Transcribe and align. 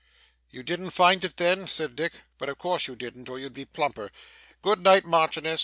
'You 0.49 0.63
didn't 0.63 0.89
find 0.89 1.23
it 1.23 1.37
then?' 1.37 1.67
said 1.67 1.95
Dick. 1.95 2.11
'But 2.39 2.49
of 2.49 2.57
course 2.57 2.87
you 2.87 2.95
didn't, 2.95 3.29
or 3.29 3.37
you'd 3.37 3.53
be 3.53 3.65
plumper. 3.65 4.11
Good 4.63 4.81
night, 4.81 5.05
Marchioness. 5.05 5.59